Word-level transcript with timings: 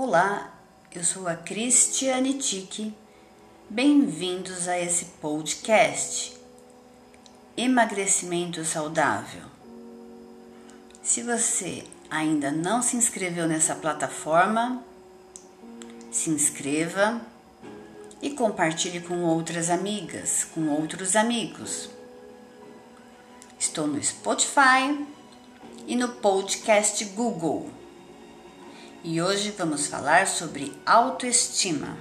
Olá, 0.00 0.54
eu 0.94 1.02
sou 1.02 1.26
a 1.26 1.34
Cristiane 1.34 2.34
Tique. 2.34 2.94
Bem-vindos 3.68 4.68
a 4.68 4.78
esse 4.78 5.06
podcast 5.20 6.36
Emagrecimento 7.56 8.64
Saudável. 8.64 9.42
Se 11.02 11.20
você 11.20 11.82
ainda 12.08 12.52
não 12.52 12.80
se 12.80 12.96
inscreveu 12.96 13.48
nessa 13.48 13.74
plataforma, 13.74 14.84
se 16.12 16.30
inscreva 16.30 17.20
e 18.22 18.30
compartilhe 18.30 19.00
com 19.00 19.24
outras 19.24 19.68
amigas, 19.68 20.44
com 20.44 20.68
outros 20.68 21.16
amigos. 21.16 21.90
Estou 23.58 23.88
no 23.88 24.00
Spotify 24.00 25.04
e 25.88 25.96
no 25.96 26.08
podcast 26.08 27.04
Google. 27.06 27.77
E 29.04 29.22
hoje 29.22 29.54
vamos 29.56 29.86
falar 29.86 30.26
sobre 30.26 30.72
autoestima. 30.84 31.96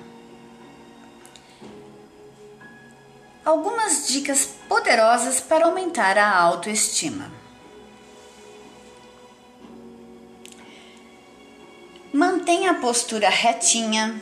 Algumas 3.45 4.07
dicas 4.07 4.49
poderosas 4.67 5.39
para 5.39 5.65
aumentar 5.65 6.17
a 6.17 6.35
autoestima. 6.35 7.31
Mantenha 12.11 12.71
a 12.71 12.75
postura 12.75 13.29
retinha, 13.29 14.19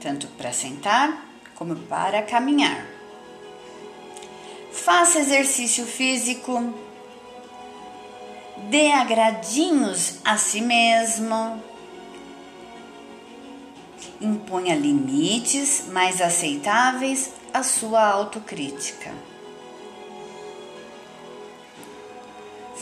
tanto 0.00 0.26
para 0.28 0.52
sentar 0.52 1.26
como 1.54 1.76
para 1.76 2.22
caminhar. 2.22 2.86
Faça 4.72 5.20
exercício 5.20 5.84
físico. 5.84 6.91
Dê 8.70 8.92
agradinhos 8.92 10.18
a 10.24 10.36
si 10.36 10.60
mesmo. 10.60 11.62
Imponha 14.20 14.74
limites 14.74 15.86
mais 15.88 16.20
aceitáveis 16.20 17.32
à 17.52 17.62
sua 17.62 18.02
autocrítica. 18.04 19.12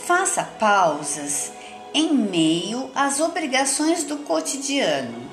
Faça 0.05 0.43
pausas 0.43 1.51
em 1.93 2.13
meio 2.13 2.89
às 2.95 3.19
obrigações 3.19 4.03
do 4.03 4.17
cotidiano 4.17 5.31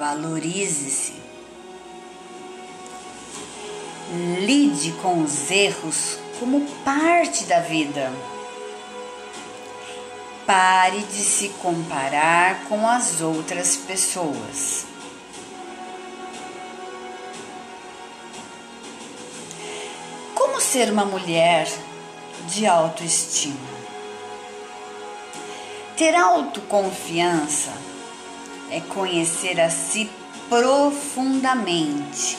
Valorize-se. 0.00 1.12
Lide 4.40 4.92
com 5.02 5.22
os 5.22 5.50
erros 5.50 6.18
como 6.40 6.62
parte 6.82 7.44
da 7.44 7.60
vida. 7.60 8.10
Pare 10.46 11.00
de 11.00 11.22
se 11.22 11.50
comparar 11.60 12.64
com 12.64 12.88
as 12.88 13.20
outras 13.20 13.76
pessoas. 13.76 14.86
Como 20.34 20.58
ser 20.62 20.90
uma 20.90 21.04
mulher 21.04 21.68
de 22.48 22.66
autoestima? 22.66 23.54
Ter 25.96 26.14
autoconfiança 26.14 27.70
é 28.70 28.80
conhecer 28.80 29.60
a 29.60 29.68
si 29.68 30.10
profundamente 30.48 32.38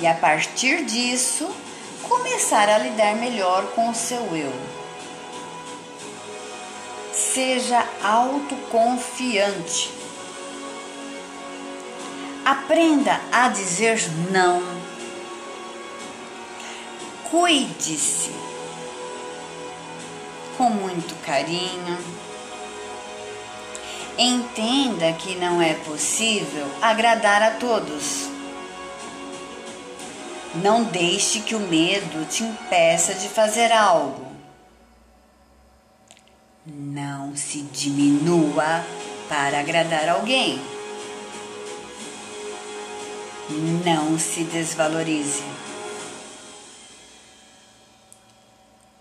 e 0.00 0.06
a 0.06 0.14
partir 0.14 0.84
disso 0.84 1.48
começar 2.08 2.68
a 2.68 2.78
lidar 2.78 3.14
melhor 3.16 3.64
com 3.74 3.90
o 3.90 3.94
seu 3.94 4.36
eu. 4.36 4.52
Seja 7.12 7.86
autoconfiante. 8.02 9.92
Aprenda 12.44 13.20
a 13.32 13.48
dizer 13.48 14.00
não. 14.30 14.62
Cuide-se 17.30 18.30
com 20.56 20.70
muito 20.70 21.14
carinho 21.24 21.98
Entenda 24.18 25.12
que 25.12 25.34
não 25.34 25.60
é 25.60 25.74
possível 25.74 26.66
agradar 26.80 27.42
a 27.42 27.50
todos. 27.50 28.35
Não 30.62 30.84
deixe 30.84 31.40
que 31.40 31.54
o 31.54 31.60
medo 31.60 32.26
te 32.28 32.42
impeça 32.42 33.14
de 33.14 33.28
fazer 33.28 33.72
algo. 33.72 34.26
Não 36.64 37.36
se 37.36 37.62
diminua 37.62 38.84
para 39.28 39.60
agradar 39.60 40.08
alguém. 40.08 40.58
Não 43.84 44.18
se 44.18 44.44
desvalorize. 44.44 45.44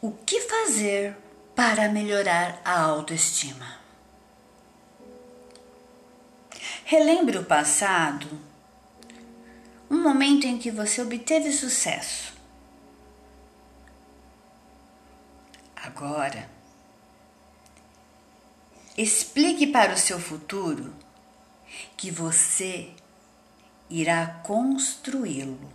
O 0.01 0.11
que 0.11 0.41
fazer 0.41 1.17
para 1.55 1.89
melhorar 1.89 2.61
a 2.63 2.79
autoestima? 2.81 3.79
Relembre 6.83 7.39
o 7.39 7.43
passado, 7.43 8.27
um 9.89 10.01
momento 10.01 10.45
em 10.45 10.57
que 10.57 10.71
você 10.71 11.01
obteve 11.01 11.51
sucesso. 11.51 12.33
Agora, 15.75 16.49
explique 18.97 19.67
para 19.67 19.93
o 19.93 19.97
seu 19.97 20.19
futuro 20.19 20.93
que 21.95 22.09
você 22.09 22.91
irá 23.89 24.41
construí-lo. 24.43 25.71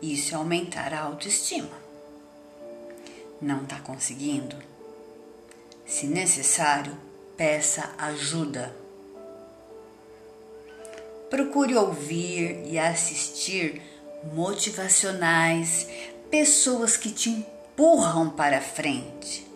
Isso 0.00 0.34
é 0.34 0.36
aumentar 0.36 0.92
a 0.92 1.02
autoestima. 1.02 1.80
Não 3.40 3.62
está 3.62 3.78
conseguindo? 3.80 4.56
Se 5.86 6.06
necessário, 6.06 6.96
peça 7.36 7.94
ajuda. 7.98 8.81
Procure 11.32 11.74
ouvir 11.74 12.62
e 12.66 12.78
assistir 12.78 13.80
motivacionais, 14.34 15.88
pessoas 16.30 16.98
que 16.98 17.10
te 17.10 17.30
empurram 17.30 18.28
para 18.28 18.60
frente. 18.60 19.46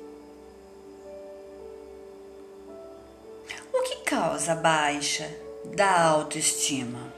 O 3.70 3.82
que 3.82 3.96
causa 4.06 4.54
baixa 4.54 5.30
da 5.66 6.00
autoestima? 6.00 7.12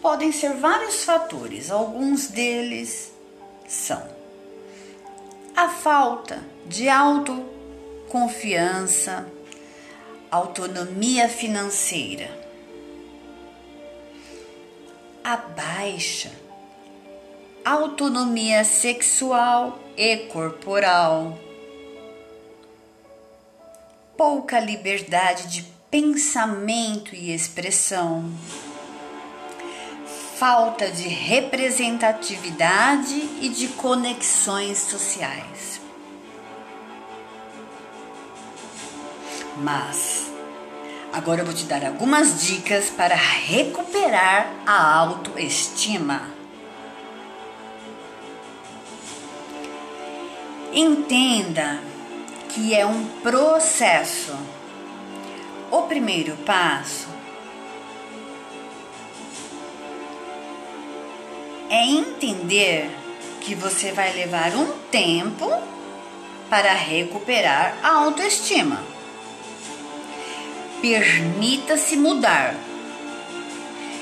Podem 0.00 0.30
ser 0.30 0.54
vários 0.54 1.02
fatores, 1.02 1.72
alguns 1.72 2.28
deles 2.28 3.12
são 3.66 4.16
a 5.56 5.70
falta 5.70 6.40
de 6.66 6.88
autoconfiança, 6.88 9.26
autonomia 10.30 11.28
financeira. 11.28 12.30
A 15.24 15.36
baixa 15.36 16.30
autonomia 17.64 18.62
sexual 18.64 19.78
e 19.94 20.16
corporal. 20.28 21.38
Pouca 24.16 24.58
liberdade 24.58 25.48
de 25.48 25.64
pensamento 25.90 27.14
e 27.14 27.34
expressão. 27.34 28.32
Falta 30.38 30.90
de 30.90 31.08
representatividade 31.08 33.28
e 33.42 33.50
de 33.50 33.68
conexões 33.68 34.78
sociais. 34.78 35.77
Mas 39.60 40.30
agora 41.12 41.40
eu 41.40 41.44
vou 41.44 41.54
te 41.54 41.64
dar 41.64 41.84
algumas 41.84 42.42
dicas 42.46 42.90
para 42.90 43.14
recuperar 43.14 44.52
a 44.66 44.94
autoestima. 44.96 46.22
Entenda 50.72 51.80
que 52.50 52.74
é 52.74 52.86
um 52.86 53.04
processo. 53.22 54.36
O 55.70 55.82
primeiro 55.82 56.36
passo 56.38 57.08
é 61.68 61.84
entender 61.84 62.90
que 63.40 63.54
você 63.54 63.92
vai 63.92 64.12
levar 64.12 64.54
um 64.54 64.72
tempo 64.90 65.50
para 66.48 66.72
recuperar 66.72 67.76
a 67.82 68.04
autoestima. 68.04 68.97
Permita-se 70.80 71.96
mudar. 71.96 72.54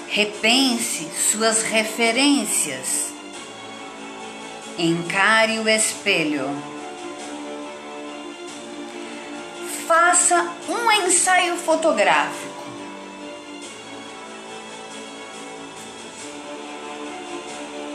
Repense 0.08 1.08
suas 1.10 1.62
referências. 1.62 3.12
Encare 4.78 5.58
o 5.58 5.68
espelho. 5.68 6.76
faça 9.86 10.52
um 10.68 10.90
ensaio 10.90 11.56
fotográfico. 11.56 12.66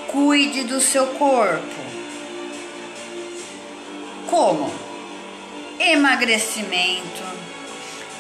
Cuide 0.08 0.64
do 0.64 0.80
seu 0.80 1.08
corpo. 1.08 1.82
Como? 4.30 4.74
Emagrecimento, 5.80 7.24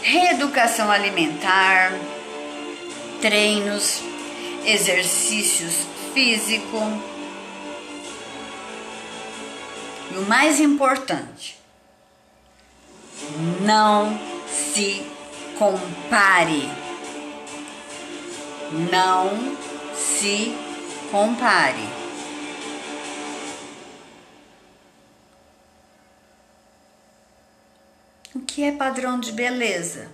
reeducação 0.01 0.92
alimentar, 0.92 1.92
treinos, 3.21 4.01
exercícios 4.65 5.86
físicos. 6.13 6.81
E 10.12 10.18
o 10.18 10.21
mais 10.27 10.59
importante, 10.59 11.57
não 13.62 14.19
se 14.50 15.06
compare. 15.57 16.69
Não 18.92 19.57
se 19.95 20.56
compare. 21.12 22.00
Que 28.53 28.65
é 28.65 28.71
padrão 28.74 29.18
de 29.18 29.31
beleza? 29.31 30.09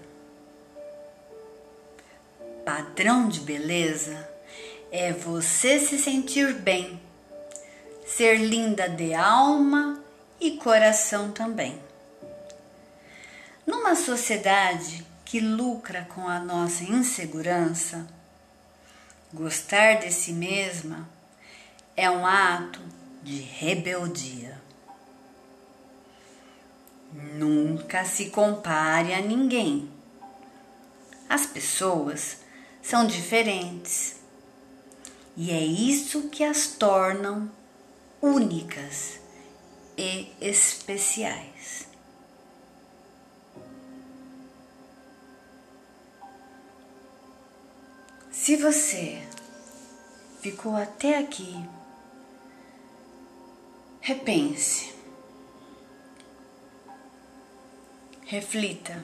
Padrão 2.64 3.28
de 3.28 3.40
beleza 3.40 4.30
é 4.92 5.12
você 5.12 5.80
se 5.80 5.98
sentir 5.98 6.54
bem, 6.54 7.02
ser 8.06 8.38
linda 8.38 8.88
de 8.88 9.16
alma 9.16 10.00
e 10.40 10.52
coração 10.52 11.32
também. 11.32 11.82
Numa 13.66 13.96
sociedade 13.96 15.04
que 15.26 15.40
lucra 15.40 16.08
com 16.14 16.28
a 16.28 16.40
nossa 16.40 16.84
insegurança, 16.84 18.08
gostar 19.34 19.96
de 19.96 20.12
si 20.14 20.32
mesma 20.32 21.10
é 21.96 22.08
um 22.08 22.24
ato 22.24 22.82
de 23.24 23.40
rebeldia. 23.40 24.57
Nunca 27.12 28.04
se 28.06 28.30
compare 28.30 29.14
a 29.14 29.22
ninguém. 29.22 29.90
As 31.30 31.46
pessoas 31.46 32.40
são 32.82 33.06
diferentes 33.06 34.18
e 35.36 35.52
é 35.52 35.64
isso 35.64 36.30
que 36.30 36.44
as 36.44 36.68
tornam 36.68 37.52
únicas 38.22 39.20
e 39.98 40.32
especiais. 40.42 41.88
Se 48.32 48.56
você 48.56 49.22
ficou 50.42 50.76
até 50.76 51.18
aqui, 51.18 51.62
repense, 54.00 54.97
reflita 58.28 59.02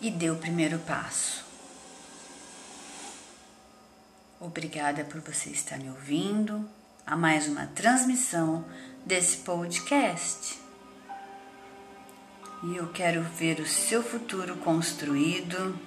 e 0.00 0.10
dê 0.10 0.30
o 0.30 0.36
primeiro 0.36 0.78
passo. 0.78 1.44
Obrigada 4.40 5.04
por 5.04 5.20
você 5.20 5.50
estar 5.50 5.76
me 5.76 5.90
ouvindo 5.90 6.66
a 7.06 7.14
mais 7.14 7.46
uma 7.48 7.66
transmissão 7.66 8.64
desse 9.04 9.38
podcast. 9.38 10.58
E 12.64 12.76
eu 12.76 12.88
quero 12.92 13.22
ver 13.22 13.60
o 13.60 13.66
seu 13.66 14.02
futuro 14.02 14.56
construído 14.56 15.78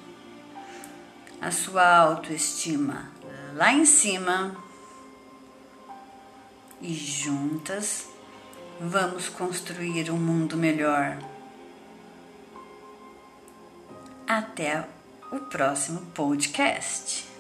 a 1.42 1.50
sua 1.50 1.88
autoestima 1.98 3.12
lá 3.56 3.74
em 3.74 3.86
cima 3.86 4.56
e 6.80 6.94
juntas 6.94 8.11
vamos 8.80 9.30
construir 9.30 10.12
um 10.12 10.18
mundo 10.18 10.56
melhor. 10.58 11.18
Até 14.28 14.88
o 15.32 15.40
próximo 15.40 16.02
podcast. 16.14 17.31